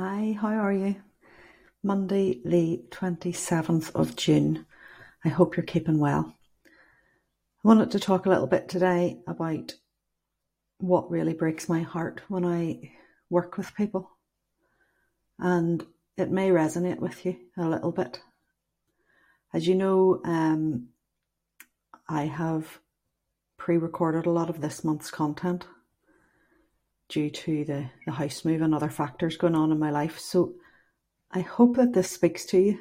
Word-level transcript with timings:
Hi, 0.00 0.38
how 0.40 0.50
are 0.50 0.72
you? 0.72 0.94
Monday, 1.82 2.40
the 2.44 2.84
27th 2.90 3.90
of 3.96 4.14
June. 4.14 4.64
I 5.24 5.28
hope 5.28 5.56
you're 5.56 5.66
keeping 5.66 5.98
well. 5.98 6.36
I 6.64 6.70
wanted 7.64 7.90
to 7.90 7.98
talk 7.98 8.24
a 8.24 8.28
little 8.28 8.46
bit 8.46 8.68
today 8.68 9.18
about 9.26 9.74
what 10.78 11.10
really 11.10 11.34
breaks 11.34 11.68
my 11.68 11.80
heart 11.80 12.22
when 12.28 12.44
I 12.44 12.92
work 13.28 13.58
with 13.58 13.74
people. 13.74 14.08
And 15.36 15.84
it 16.16 16.30
may 16.30 16.50
resonate 16.50 17.00
with 17.00 17.26
you 17.26 17.36
a 17.56 17.66
little 17.66 17.90
bit. 17.90 18.20
As 19.52 19.66
you 19.66 19.74
know, 19.74 20.20
um, 20.24 20.90
I 22.08 22.26
have 22.26 22.78
pre 23.56 23.76
recorded 23.76 24.26
a 24.26 24.30
lot 24.30 24.48
of 24.48 24.60
this 24.60 24.84
month's 24.84 25.10
content 25.10 25.66
due 27.08 27.30
to 27.30 27.64
the, 27.64 27.90
the 28.06 28.12
house 28.12 28.44
move 28.44 28.60
and 28.62 28.74
other 28.74 28.90
factors 28.90 29.36
going 29.36 29.54
on 29.54 29.72
in 29.72 29.78
my 29.78 29.90
life. 29.90 30.18
So 30.18 30.54
I 31.30 31.40
hope 31.40 31.76
that 31.76 31.92
this 31.92 32.10
speaks 32.10 32.44
to 32.46 32.58
you 32.58 32.80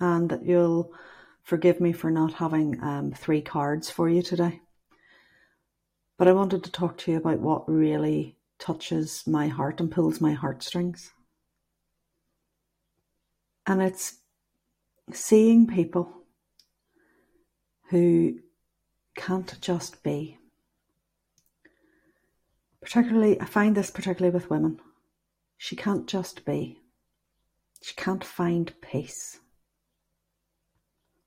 and 0.00 0.28
that 0.30 0.44
you'll 0.44 0.92
forgive 1.42 1.80
me 1.80 1.92
for 1.92 2.10
not 2.10 2.34
having 2.34 2.82
um, 2.82 3.12
three 3.12 3.40
cards 3.40 3.90
for 3.90 4.08
you 4.08 4.22
today. 4.22 4.60
But 6.18 6.28
I 6.28 6.32
wanted 6.32 6.64
to 6.64 6.72
talk 6.72 6.98
to 6.98 7.12
you 7.12 7.18
about 7.18 7.40
what 7.40 7.68
really 7.68 8.36
touches 8.58 9.26
my 9.26 9.48
heart 9.48 9.80
and 9.80 9.90
pulls 9.90 10.20
my 10.20 10.32
heartstrings. 10.32 11.12
And 13.66 13.82
it's 13.82 14.16
seeing 15.12 15.66
people 15.66 16.10
who 17.90 18.38
can't 19.16 19.60
just 19.60 20.02
be. 20.02 20.35
Particularly, 22.86 23.40
I 23.40 23.46
find 23.46 23.76
this 23.76 23.90
particularly 23.90 24.32
with 24.32 24.48
women. 24.48 24.78
She 25.58 25.74
can't 25.74 26.06
just 26.06 26.44
be. 26.44 26.78
She 27.82 27.96
can't 27.96 28.22
find 28.22 28.72
peace. 28.80 29.40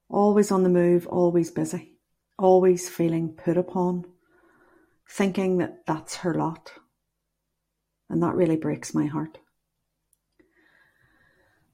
Always 0.08 0.52
on 0.54 0.64
the 0.64 0.70
move, 0.70 1.06
always 1.08 1.52
busy, 1.52 1.98
always 2.38 2.88
feeling 2.88 3.34
put 3.34 3.58
upon, 3.58 4.06
thinking 5.10 5.58
that 5.58 5.86
that's 5.86 6.16
her 6.16 6.34
lot. 6.34 6.72
And 8.10 8.24
that 8.24 8.36
really 8.36 8.56
breaks 8.56 8.96
my 8.96 9.08
heart. 9.08 9.40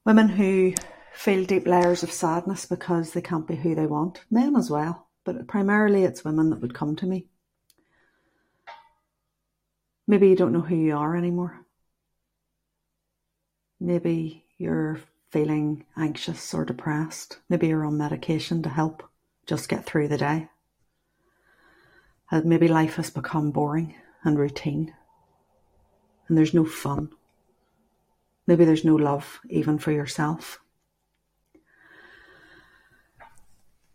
Women 0.04 0.30
who 0.30 0.74
feel 1.14 1.46
deep 1.46 1.68
layers 1.68 2.02
of 2.02 2.12
sadness 2.12 2.66
because 2.66 3.14
they 3.14 3.22
can't 3.22 3.48
be 3.48 3.56
who 3.56 3.76
they 3.76 3.86
want, 3.86 4.26
men 4.32 4.56
as 4.56 4.72
well, 4.72 5.10
but 5.24 5.48
primarily 5.48 6.06
it's 6.06 6.26
women 6.26 6.50
that 6.50 6.62
would 6.62 6.74
come 6.74 6.96
to 6.96 7.06
me 7.06 7.28
Maybe 10.08 10.30
you 10.30 10.36
don't 10.36 10.54
know 10.54 10.62
who 10.62 10.76
you 10.76 10.96
are 10.96 11.16
anymore. 11.16 11.66
Maybe 13.80 14.46
you're 14.58 15.00
feeling 15.32 15.86
anxious 15.98 16.54
or 16.54 16.66
depressed. 16.66 17.40
Maybe 17.50 17.68
you're 17.68 17.86
on 17.86 17.98
medication 17.98 18.62
to 18.64 18.70
help 18.70 19.04
just 19.46 19.70
get 19.70 19.86
through 19.86 20.08
the 20.08 20.18
day. 20.18 20.50
And 22.32 22.46
maybe 22.46 22.68
life 22.68 22.96
has 22.96 23.10
become 23.10 23.52
boring 23.52 23.96
and 24.24 24.38
routine 24.40 24.94
and 26.28 26.38
there's 26.38 26.54
no 26.54 26.66
fun. 26.66 27.10
Maybe 28.48 28.66
there's 28.66 28.86
no 28.86 28.96
love 28.96 29.40
even 29.50 29.80
for 29.80 29.92
yourself. 29.92 30.60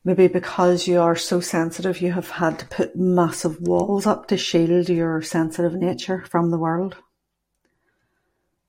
Maybe 0.03 0.29
because 0.29 0.87
you 0.87 0.99
are 1.01 1.17
so 1.17 1.41
sensitive, 1.41 2.01
you 2.01 2.13
have 2.13 2.31
had 2.31 2.59
to 2.61 2.67
put 2.67 2.97
massive 2.97 3.61
walls 3.61 4.07
up 4.07 4.29
to 4.29 4.39
shield 4.39 4.89
your 4.89 5.21
sensitive 5.21 5.75
nature 5.75 6.25
from 6.27 6.51
the 6.51 6.59
world. 6.59 6.97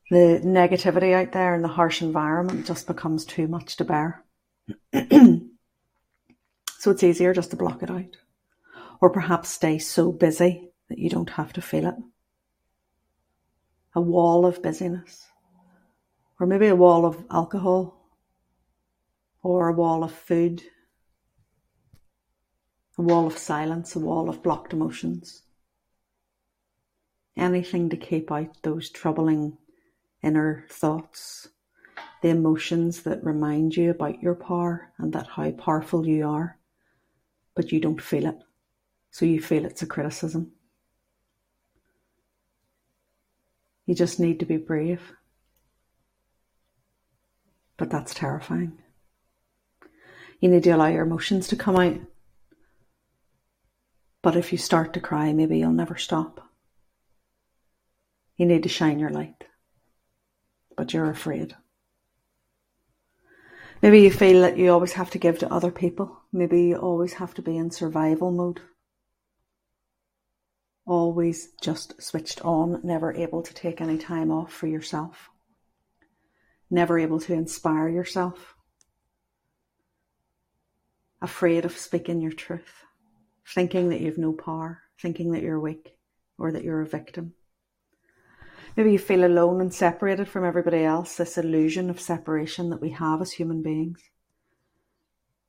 The 0.09 0.41
negativity 0.43 1.13
out 1.13 1.31
there 1.31 1.55
and 1.55 1.63
the 1.63 1.69
harsh 1.69 2.02
environment 2.02 2.65
just 2.65 2.85
becomes 2.85 3.23
too 3.23 3.47
much 3.47 3.77
to 3.77 3.85
bear. 3.85 4.25
so 4.93 6.91
it's 6.91 7.03
easier 7.03 7.33
just 7.33 7.52
to 7.52 7.55
block 7.55 7.81
it 7.81 7.89
out. 7.89 8.17
Or 8.99 9.09
perhaps 9.09 9.47
stay 9.47 9.80
so 9.80 10.11
busy 10.11 10.70
that 10.89 10.99
you 10.99 11.09
don't 11.09 11.30
have 11.30 11.53
to 11.53 11.61
feel 11.61 11.87
it. 11.87 11.95
A 13.95 14.02
wall 14.02 14.45
of 14.45 14.61
busyness. 14.61 15.27
Or 16.41 16.45
maybe 16.45 16.67
a 16.67 16.75
wall 16.75 17.05
of 17.05 17.23
alcohol. 17.31 18.09
Or 19.43 19.70
a 19.70 19.73
wall 19.73 20.03
of 20.03 20.11
food 20.11 20.61
a 22.97 23.02
wall 23.02 23.27
of 23.27 23.37
silence, 23.37 23.95
a 23.95 23.99
wall 23.99 24.29
of 24.29 24.43
blocked 24.43 24.73
emotions. 24.73 25.43
Anything 27.37 27.89
to 27.89 27.97
keep 27.97 28.31
out 28.31 28.61
those 28.63 28.89
troubling 28.89 29.57
inner 30.21 30.65
thoughts, 30.69 31.49
the 32.21 32.29
emotions 32.29 33.03
that 33.03 33.23
remind 33.23 33.75
you 33.75 33.89
about 33.89 34.21
your 34.21 34.35
power 34.35 34.91
and 34.97 35.13
that 35.13 35.27
how 35.27 35.49
powerful 35.52 36.05
you 36.05 36.27
are, 36.27 36.57
but 37.55 37.71
you 37.71 37.79
don't 37.79 38.02
feel 38.02 38.25
it. 38.27 38.37
So 39.09 39.25
you 39.25 39.41
feel 39.41 39.65
it's 39.65 39.81
a 39.81 39.87
criticism. 39.87 40.52
You 43.85 43.95
just 43.95 44.19
need 44.19 44.39
to 44.39 44.45
be 44.45 44.58
brave. 44.58 45.13
But 47.77 47.89
that's 47.89 48.13
terrifying. 48.13 48.77
You 50.39 50.49
need 50.49 50.63
to 50.63 50.71
allow 50.71 50.87
your 50.87 51.03
emotions 51.03 51.47
to 51.49 51.55
come 51.55 51.75
out 51.75 51.99
but 54.21 54.36
if 54.36 54.52
you 54.52 54.58
start 54.58 54.93
to 54.93 54.99
cry, 54.99 55.33
maybe 55.33 55.58
you'll 55.58 55.71
never 55.71 55.98
stop. 55.98 56.48
You 58.37 58.45
need 58.45 58.64
to 58.64 58.70
shine 58.70 58.99
your 58.99 59.09
light, 59.09 59.43
but 60.76 60.93
you're 60.93 61.09
afraid. 61.09 61.55
Maybe 63.82 64.02
you 64.02 64.11
feel 64.11 64.42
that 64.42 64.58
you 64.58 64.71
always 64.71 64.93
have 64.93 65.09
to 65.11 65.17
give 65.17 65.39
to 65.39 65.52
other 65.52 65.71
people. 65.71 66.21
Maybe 66.32 66.64
you 66.64 66.76
always 66.76 67.14
have 67.14 67.33
to 67.36 67.42
be 67.42 67.58
in 67.58 67.71
survival 67.71 68.32
mode. 68.32 68.61
Always 70.86 71.49
just 71.61 72.02
switched 72.02 72.43
on, 72.45 72.82
never 72.83 73.14
able 73.14 73.42
to 73.42 73.53
take 73.53 73.82
any 73.82 73.98
time 73.98 74.32
off 74.32 74.52
for 74.53 74.67
yourself. 74.67 75.30
Never 76.70 76.99
able 76.99 77.20
to 77.21 77.33
inspire 77.33 77.89
yourself. 77.89 78.55
Afraid 81.21 81.65
of 81.65 81.77
speaking 81.77 82.21
your 82.21 82.32
truth 82.32 82.83
thinking 83.54 83.89
that 83.89 84.02
you've 84.02 84.17
no 84.17 84.34
power, 84.34 84.82
thinking 85.00 85.32
that 85.32 85.42
you're 85.42 85.60
weak 85.60 85.98
or 86.38 86.52
that 86.52 86.64
you're 86.64 86.82
a 86.82 86.88
victim. 86.88 87.34
Maybe 88.78 88.94
you 88.94 89.00
feel 89.00 89.26
alone 89.26 89.60
and 89.60 89.73
separated 89.73 90.30
from 90.30 90.45
everybody 90.45 90.84
else, 90.84 91.17
this 91.17 91.38
illusion 91.38 91.89
of 91.89 92.00
separation 92.00 92.70
that 92.70 92.82
we 92.82 92.92
have 92.92 93.22
as 93.22 93.34
human 93.34 93.62
beings. 93.62 94.02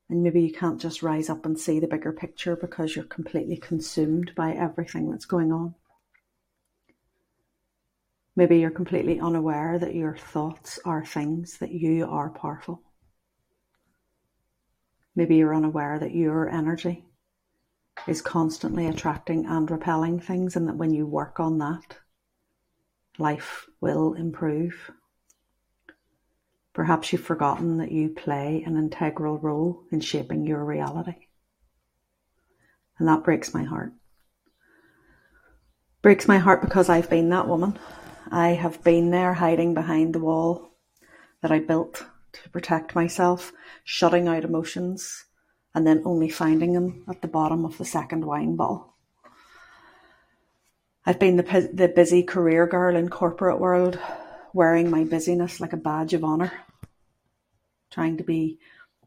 And 0.09 0.23
maybe 0.23 0.43
you 0.43 0.53
can't 0.53 0.81
just 0.81 1.03
rise 1.03 1.31
up 1.31 1.47
and 1.47 1.59
see 1.59 1.79
the 1.79 1.87
bigger 1.87 2.13
picture 2.13 2.57
because 2.57 2.97
you're 2.97 3.05
completely 3.05 3.57
consumed 3.57 4.33
by 4.37 4.53
everything 4.53 5.11
that's 5.11 5.25
going 5.25 5.53
on. 5.53 5.75
Maybe 8.35 8.59
you're 8.59 8.71
completely 8.71 9.21
unaware 9.21 9.79
that 9.79 9.95
your 9.95 10.17
thoughts 10.17 10.81
are 10.85 11.05
things, 11.05 11.59
that 11.59 11.71
you 11.71 12.07
are 12.07 12.31
powerful. 12.31 12.83
Maybe 15.15 15.37
you're 15.37 15.55
unaware 15.55 15.99
that 15.99 16.15
your 16.15 16.49
energy 16.49 17.05
is 18.07 18.23
constantly 18.23 18.87
attracting 18.87 19.47
and 19.47 19.71
repelling 19.71 20.19
things, 20.19 20.57
and 20.57 20.69
that 20.69 20.77
when 20.77 20.93
you 20.93 21.07
work 21.07 21.39
on 21.39 21.59
that, 21.59 21.99
life 23.19 23.67
will 23.81 24.15
improve. 24.15 24.91
Perhaps 26.73 27.13
you've 27.13 27.23
forgotten 27.23 27.77
that 27.79 27.93
you 27.93 28.09
play 28.09 28.63
an 28.65 28.77
integral 28.77 29.39
role 29.39 29.85
in 29.93 30.01
shaping 30.01 30.47
your 30.47 30.65
reality. 30.65 31.27
And 32.99 33.07
that 33.09 33.25
breaks 33.25 33.53
my 33.53 33.65
heart. 33.65 33.93
Breaks 36.01 36.27
my 36.27 36.39
heart 36.39 36.63
because 36.63 36.89
I've 36.89 37.11
been 37.11 37.29
that 37.29 37.47
woman. 37.47 37.79
I 38.31 38.49
have 38.51 38.83
been 38.83 39.11
there 39.11 39.35
hiding 39.35 39.75
behind 39.75 40.15
the 40.15 40.21
wall 40.21 40.73
that 41.43 41.53
I 41.53 41.59
built 41.59 42.05
to 42.33 42.51
protect 42.51 42.95
myself, 42.95 43.53
shutting 43.85 44.27
out 44.27 44.45
emotions, 44.45 45.27
and 45.75 45.87
then 45.87 46.03
only 46.05 46.29
finding 46.29 46.75
him 46.75 47.05
at 47.09 47.23
the 47.23 47.29
bottom 47.29 47.65
of 47.65 47.79
the 47.79 47.85
second 47.85 48.25
wine 48.25 48.57
bottle. 48.57 48.95
I've 51.05 51.19
been 51.19 51.37
the, 51.37 51.71
the 51.73 51.89
busy 51.89 52.23
career 52.23 52.67
girl 52.67 52.95
in 52.95 53.09
corporate 53.09 53.59
world, 53.59 53.99
wearing 54.53 54.91
my 54.91 55.05
busyness 55.05 55.61
like 55.61 55.73
a 55.73 55.79
badge 55.79 56.15
of 56.15 56.23
honour, 56.23 56.53
trying 57.91 58.19
to 58.19 58.25
be 58.25 58.59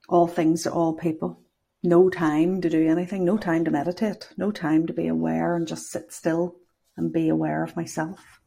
all 0.09 0.27
things 0.27 0.63
to 0.63 0.71
all 0.71 0.93
people. 0.93 1.39
No 1.83 2.09
time 2.09 2.61
to 2.61 2.69
do 2.69 2.89
anything, 2.89 3.23
no 3.23 3.37
time 3.37 3.63
to 3.65 3.71
meditate, 3.71 4.29
no 4.37 4.51
time 4.51 4.87
to 4.87 4.93
be 4.93 5.07
aware 5.07 5.55
and 5.55 5.67
just 5.67 5.91
sit 5.91 6.11
still 6.11 6.55
and 6.97 7.13
be 7.13 7.29
aware 7.29 7.63
of 7.63 7.75
myself. 7.75 8.41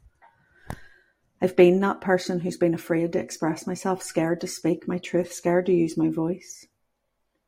I've 1.41 1.55
been 1.55 1.81
that 1.81 2.01
person 2.01 2.41
who's 2.41 2.57
been 2.57 2.75
afraid 2.75 3.13
to 3.13 3.21
express 3.21 3.65
myself, 3.65 4.03
scared 4.03 4.41
to 4.41 4.49
speak 4.49 4.89
my 4.89 4.99
truth, 4.99 5.33
scared 5.33 5.67
to 5.67 5.73
use 5.73 5.97
my 5.97 6.11
voice 6.11 6.67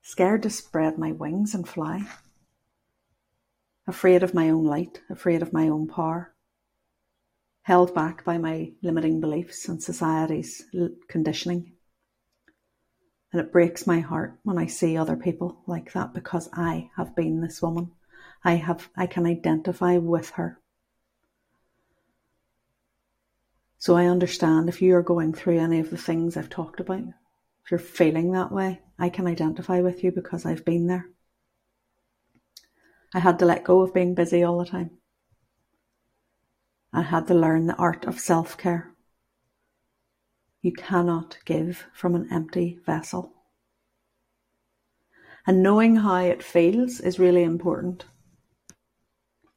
scared 0.02 0.42
to 0.42 0.50
spread 0.50 0.98
my 0.98 1.12
wings 1.12 1.54
and 1.54 1.68
fly, 1.68 2.02
afraid 3.86 4.22
of 4.22 4.34
my 4.34 4.48
own 4.50 4.64
light, 4.64 5.00
afraid 5.10 5.42
of 5.42 5.52
my 5.52 5.68
own 5.68 5.86
power. 5.86 6.34
held 7.62 7.94
back 7.94 8.24
by 8.24 8.38
my 8.38 8.72
limiting 8.82 9.20
beliefs 9.20 9.68
and 9.68 9.82
society's 9.82 10.64
conditioning. 11.08 11.72
And 13.32 13.40
it 13.40 13.52
breaks 13.52 13.86
my 13.86 14.00
heart 14.00 14.38
when 14.42 14.58
I 14.58 14.66
see 14.66 14.96
other 14.96 15.16
people 15.16 15.62
like 15.66 15.92
that 15.92 16.12
because 16.12 16.48
I 16.52 16.90
have 16.96 17.14
been 17.14 17.40
this 17.40 17.62
woman. 17.62 17.92
I 18.42 18.54
have 18.54 18.88
I 18.96 19.06
can 19.06 19.24
identify 19.26 19.98
with 19.98 20.30
her. 20.30 20.58
So 23.78 23.94
I 23.94 24.06
understand 24.06 24.68
if 24.68 24.82
you 24.82 24.96
are 24.96 25.02
going 25.02 25.32
through 25.32 25.58
any 25.60 25.78
of 25.78 25.90
the 25.90 25.96
things 25.96 26.36
I've 26.36 26.50
talked 26.50 26.80
about, 26.80 27.04
you're 27.70 27.78
feeling 27.78 28.32
that 28.32 28.52
way, 28.52 28.80
I 28.98 29.08
can 29.08 29.26
identify 29.26 29.80
with 29.80 30.02
you 30.02 30.12
because 30.12 30.44
I've 30.44 30.64
been 30.64 30.86
there. 30.86 31.06
I 33.14 33.18
had 33.20 33.38
to 33.40 33.44
let 33.44 33.64
go 33.64 33.80
of 33.82 33.94
being 33.94 34.14
busy 34.14 34.42
all 34.42 34.58
the 34.58 34.64
time. 34.64 34.90
I 36.92 37.02
had 37.02 37.26
to 37.28 37.34
learn 37.34 37.66
the 37.66 37.76
art 37.76 38.04
of 38.04 38.18
self 38.18 38.56
care. 38.58 38.92
You 40.62 40.72
cannot 40.72 41.38
give 41.44 41.86
from 41.92 42.14
an 42.14 42.28
empty 42.30 42.78
vessel. 42.84 43.32
And 45.46 45.62
knowing 45.62 45.96
how 45.96 46.16
it 46.16 46.42
feels 46.42 47.00
is 47.00 47.18
really 47.18 47.42
important 47.42 48.04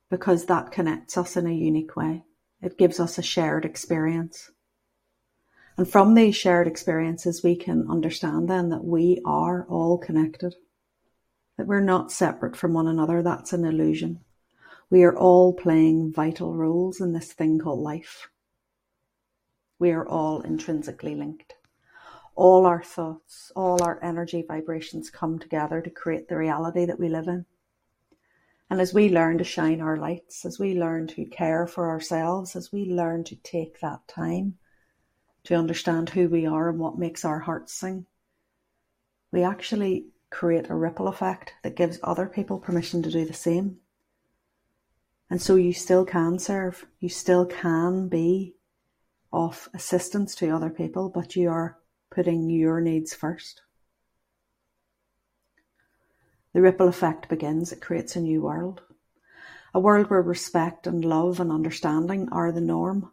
because 0.10 0.45
that 0.45 0.71
connects 0.71 1.18
us 1.18 1.36
in 1.36 1.48
a 1.48 1.51
unique 1.51 1.95
way. 1.95 2.24
It 2.62 2.77
gives 2.77 3.00
us 3.00 3.18
a 3.18 3.24
shared 3.24 3.65
experience. 3.65 4.51
And 5.78 5.90
from 5.90 6.14
these 6.14 6.36
shared 6.36 6.68
experiences, 6.68 7.44
we 7.44 7.56
can 7.56 7.90
understand 7.90 8.48
then 8.48 8.70
that 8.70 8.84
we 8.84 9.22
are 9.25 9.66
all 9.68 9.98
connected, 9.98 10.56
that 11.58 11.66
we're 11.66 11.81
not 11.81 12.12
separate 12.12 12.56
from 12.56 12.74
one 12.74 12.88
another. 12.88 13.24
That's 13.24 13.54
an 13.54 13.66
illusion. 13.66 14.20
We 14.92 15.04
are 15.04 15.18
all 15.18 15.54
playing 15.54 16.14
vital 16.14 16.54
roles 16.54 17.02
in 17.02 17.14
this 17.14 17.34
thing 17.34 17.58
called 17.58 17.80
life. 17.80 18.30
We 19.80 19.92
are 19.92 20.08
all 20.08 20.42
intrinsically 20.42 21.16
linked. 21.16 21.56
All 22.36 22.68
our 22.68 22.84
thoughts, 22.84 23.52
all 23.56 23.81
our 23.81 24.00
energy 24.04 24.44
vibrations 24.48 25.10
come 25.10 25.40
together 25.40 25.81
to 25.81 25.90
create 25.90 26.28
the 26.28 26.38
reality 26.38 26.86
that 26.86 27.00
we 27.00 27.10
live 27.10 27.28
in. 27.28 27.46
And 28.70 28.80
as 28.80 28.94
we 28.94 29.10
learn 29.10 29.40
to 29.40 29.44
shine 29.44 29.81
our 29.81 29.98
lights, 29.98 30.46
as 30.46 30.60
we 30.60 30.75
learn 30.75 31.08
to 31.08 31.25
care 31.25 31.66
for 31.66 31.90
ourselves, 31.90 32.56
as 32.56 32.72
we 32.72 32.86
learn 32.86 33.24
to 33.25 33.36
take 33.38 33.80
that 33.80 34.08
time 34.08 34.58
to 35.45 35.56
understand 35.56 36.10
who 36.10 36.30
we 36.30 36.45
are 36.45 36.69
and 36.69 36.80
what 36.80 36.98
makes 36.98 37.25
our 37.25 37.40
hearts 37.40 37.74
sing, 37.74 38.06
we 39.31 39.44
actually 39.44 40.07
create 40.30 40.69
a 40.69 40.75
ripple 40.75 41.07
effect 41.07 41.54
that 41.63 41.75
gives 41.75 42.00
other 42.04 42.28
people 42.28 42.57
permission 42.57 43.04
to 43.04 43.12
do 43.12 43.25
the 43.25 43.34
same. 43.34 43.78
And 45.30 45.42
so 45.42 45.56
you 45.56 45.74
still 45.74 46.06
can 46.06 46.40
serve, 46.40 46.86
you 47.00 47.10
still 47.10 47.45
can 47.45 48.07
be 48.07 48.56
of 49.31 49.68
assistance 49.74 50.36
to 50.36 50.50
other 50.50 50.69
people, 50.69 51.10
but 51.10 51.36
you 51.36 51.50
are 51.50 51.78
putting 52.12 52.50
your 52.50 52.80
needs 52.80 53.13
first. 53.13 53.62
The 56.54 56.62
ripple 56.62 56.88
effect 56.88 57.30
begins, 57.30 57.72
it 57.72 57.81
creates 57.81 58.16
a 58.16 58.22
new 58.22 58.44
world. 58.44 58.81
A 59.74 59.80
world 59.80 60.12
where 60.12 60.22
respect 60.22 60.86
and 60.86 61.04
love 61.04 61.39
and 61.39 61.51
understanding 61.51 62.30
are 62.31 62.51
the 62.51 62.62
norm, 62.62 63.12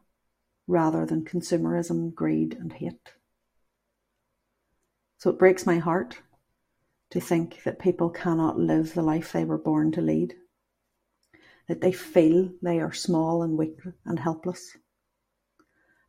rather 0.70 1.04
than 1.04 1.24
consumerism, 1.24 2.14
greed, 2.14 2.56
and 2.58 2.72
hate. 2.72 3.12
So 5.18 5.30
it 5.30 5.38
breaks 5.38 5.66
my 5.66 5.78
heart 5.78 6.22
to 7.10 7.20
think 7.20 7.62
that 7.64 7.78
people 7.78 8.10
cannot 8.10 8.58
live 8.58 8.94
the 8.94 9.02
life 9.02 9.32
they 9.32 9.44
were 9.44 9.58
born 9.58 9.92
to 9.92 10.00
lead 10.00 10.34
that 11.70 11.80
they 11.80 11.92
feel 11.92 12.50
they 12.60 12.80
are 12.80 12.92
small 12.92 13.44
and 13.44 13.56
weak 13.56 13.78
and 14.04 14.18
helpless, 14.18 14.76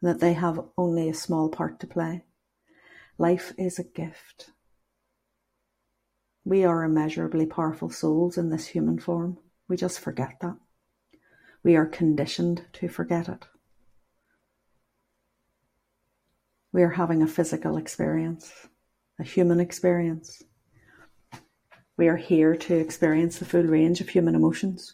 and 0.02 0.10
that 0.10 0.20
they 0.20 0.34
have 0.34 0.60
only 0.76 1.08
a 1.08 1.14
small 1.14 1.50
part 1.50 1.80
to 1.80 1.86
play. 1.86 2.24
Life 3.20 3.54
is 3.60 3.78
a 3.78 3.84
gift. 3.84 4.50
We 6.44 6.66
are 6.66 6.84
immeasurably 6.84 7.46
powerful 7.46 7.92
souls 7.92 8.40
in 8.40 8.50
this 8.50 8.66
human 8.66 8.98
form. 8.98 9.38
We 9.68 9.78
just 9.78 10.00
forget 10.00 10.40
that. 10.42 10.58
We 11.62 11.76
are 11.76 11.86
conditioned 11.86 12.66
to 12.74 12.88
forget 12.88 13.30
it. 13.30 13.46
We 16.74 16.84
are 16.84 16.92
having 16.92 17.22
a 17.22 17.28
physical 17.28 17.76
experience, 17.76 18.68
a 19.20 19.24
human 19.24 19.60
experience. 19.60 20.42
We 21.98 22.08
are 22.08 22.18
here 22.18 22.56
to 22.56 22.76
experience 22.78 23.40
the 23.40 23.46
full 23.46 23.64
range 23.64 24.00
of 24.00 24.10
human 24.10 24.36
emotions. 24.36 24.94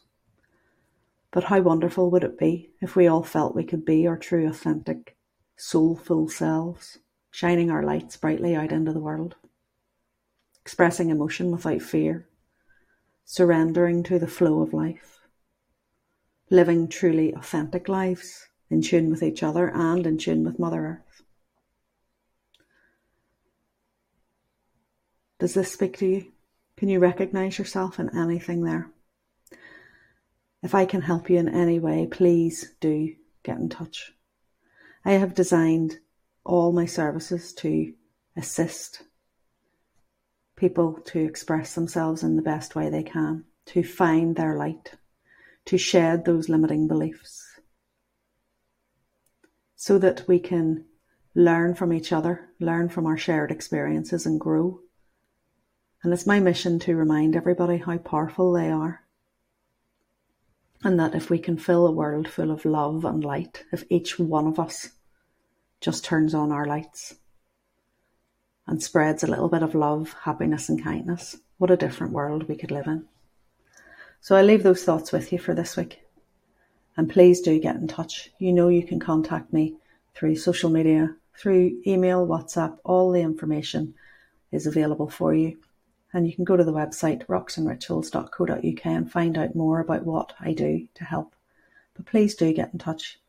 But 1.31 1.45
how 1.45 1.62
wonderful 1.62 2.09
would 2.09 2.24
it 2.24 2.39
be 2.39 2.71
if 2.81 2.95
we 2.95 3.06
all 3.06 3.21
felt 3.21 3.56
we 3.56 3.63
could 3.63 3.85
be 3.85 4.07
our 4.07 4.18
true, 4.18 4.47
authentic, 4.47 5.15
soulful 5.56 6.29
selves, 6.29 6.97
shining 7.29 7.69
our 7.69 7.83
lights 7.83 8.18
brightly 8.18 8.56
out 8.56 8.71
into 8.71 8.91
the 8.91 9.00
world, 9.00 9.35
expressing 10.62 11.12
emotion 11.12 11.51
without 11.51 11.83
fear, 11.83 12.27
surrendering 13.23 14.01
to 14.01 14.18
the 14.18 14.27
flow 14.27 14.62
of 14.62 14.73
life, 14.73 15.19
living 16.50 16.88
truly 16.88 17.33
authentic 17.33 17.88
lives 17.88 18.47
in 18.71 18.81
tune 18.81 19.12
with 19.12 19.21
each 19.21 19.44
other 19.44 19.69
and 19.69 20.07
in 20.07 20.18
tune 20.18 20.44
with 20.44 20.57
Mother 20.57 20.85
Earth. 20.85 21.06
Does 25.39 25.53
this 25.53 25.71
speak 25.71 25.97
to 25.97 26.07
you? 26.07 26.31
Can 26.77 26.89
you 26.89 26.99
recognize 26.99 27.59
yourself 27.59 27.99
in 27.99 28.15
anything 28.17 28.63
there? 28.63 28.89
If 30.63 30.73
I 30.73 30.85
can 30.85 31.01
help 31.01 31.29
you 31.29 31.37
in 31.37 31.47
any 31.47 31.79
way, 31.79 32.07
please 32.09 32.73
do 32.79 33.15
get 33.43 33.57
in 33.57 33.69
touch. 33.69 34.13
I 35.05 35.13
have 35.13 35.35
designed 35.35 35.99
all 36.43 36.71
my 36.71 36.85
services 36.85 37.53
to 37.53 37.93
assist 38.35 39.03
people 40.55 40.99
to 41.05 41.19
express 41.19 41.75
themselves 41.75 42.23
in 42.23 42.35
the 42.35 42.41
best 42.41 42.75
way 42.75 42.89
they 42.89 43.03
can, 43.03 43.45
to 43.67 43.83
find 43.83 44.35
their 44.35 44.57
light, 44.57 44.93
to 45.65 45.77
shed 45.77 46.25
those 46.25 46.49
limiting 46.49 46.87
beliefs, 46.87 47.45
so 49.75 49.99
that 49.99 50.27
we 50.27 50.39
can 50.39 50.83
learn 51.35 51.75
from 51.75 51.93
each 51.93 52.11
other, 52.11 52.49
learn 52.59 52.89
from 52.89 53.05
our 53.05 53.17
shared 53.17 53.51
experiences, 53.51 54.25
and 54.25 54.39
grow. 54.39 54.79
And 56.07 56.13
it's 56.13 56.25
my 56.25 56.39
mission 56.39 56.80
to 56.80 56.95
remind 56.95 57.36
everybody 57.36 57.75
how 57.75 57.98
powerful 57.98 58.54
they 58.54 58.71
are 58.71 59.04
and 60.81 60.98
that 61.01 61.13
if 61.13 61.30
we 61.30 61.38
can 61.38 61.57
fill 61.57 61.86
a 61.86 61.92
world 61.92 62.30
full 62.30 62.50
of 62.50 62.63
love 62.63 63.04
and 63.04 63.25
light, 63.25 63.65
if 63.74 63.83
each 63.89 64.18
one 64.18 64.48
of 64.48 64.57
us 64.57 64.92
just 65.81 66.06
turns 66.06 66.33
on 66.33 66.54
our 66.54 66.65
lights 66.65 67.16
and 68.66 68.81
spreads 68.81 69.21
a 69.21 69.28
little 69.28 69.49
bit 69.49 69.64
of 69.64 69.76
love, 69.76 70.16
happiness, 70.23 70.69
and 70.69 70.81
kindness, 70.81 71.35
what 71.57 71.71
a 71.71 71.76
different 71.76 72.14
world 72.14 72.47
we 72.47 72.56
could 72.56 72.71
live 72.71 72.87
in. 72.87 73.04
So 74.21 74.37
I 74.37 74.44
leave 74.44 74.64
those 74.64 74.85
thoughts 74.85 75.11
with 75.11 75.33
you 75.33 75.40
for 75.40 75.54
this 75.54 75.76
week. 75.76 75.99
And 76.95 77.09
please 77.09 77.42
do 77.42 77.59
get 77.59 77.76
in 77.76 77.90
touch. 77.90 78.31
You 78.40 78.54
know 78.54 78.69
you 78.69 78.83
can 78.87 79.02
contact 79.02 79.52
me 79.52 79.76
through 80.16 80.37
social 80.37 80.69
media, 80.69 81.14
through 81.37 81.81
email, 81.85 82.26
WhatsApp, 82.26 82.78
all 82.85 83.11
the 83.11 83.19
information 83.19 83.94
is 84.54 84.68
available 84.68 85.09
for 85.09 85.35
you 85.35 85.57
and 86.14 86.28
you 86.28 86.33
can 86.33 86.45
go 86.45 86.56
to 86.56 86.64
the 86.64 86.73
website 86.73 87.26
rocksandrituals.co.uk 87.26 88.85
and 88.85 89.11
find 89.11 89.37
out 89.37 89.56
more 89.56 89.80
about 89.80 90.06
what 90.06 90.33
I 90.40 90.54
do 90.54 90.87
to 90.95 91.04
help. 91.04 91.35
But 91.95 92.06
please 92.06 92.35
do 92.35 92.54
get 92.54 92.71
in 92.73 92.80
touch 92.80 93.19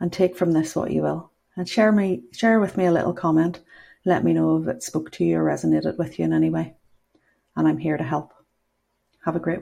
and 0.00 0.12
take 0.12 0.36
from 0.36 0.52
this 0.52 0.74
what 0.74 0.90
you 0.90 1.02
will. 1.02 1.30
And 1.56 1.68
share 1.68 1.92
me 1.92 2.22
share 2.32 2.60
with 2.60 2.76
me 2.76 2.86
a 2.86 2.92
little 2.92 3.12
comment. 3.12 3.60
Let 4.04 4.24
me 4.24 4.32
know 4.32 4.62
if 4.62 4.68
it 4.68 4.82
spoke 4.82 5.10
to 5.12 5.24
you 5.24 5.38
or 5.38 5.44
resonated 5.44 5.98
with 5.98 6.18
you 6.18 6.24
in 6.24 6.32
any 6.32 6.50
way. 6.50 6.74
And 7.56 7.66
I'm 7.66 7.78
here 7.78 7.96
to 7.96 8.04
help. 8.04 8.32
Have 9.24 9.34
a 9.34 9.40
great 9.40 9.56